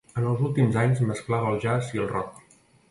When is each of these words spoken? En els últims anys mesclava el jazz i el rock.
En 0.19 0.23
els 0.29 0.39
últims 0.47 0.79
anys 0.85 1.03
mesclava 1.11 1.53
el 1.53 1.63
jazz 1.67 1.95
i 1.99 2.05
el 2.07 2.13
rock. 2.17 2.59